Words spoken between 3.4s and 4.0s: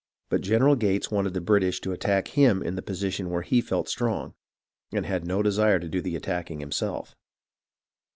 he felt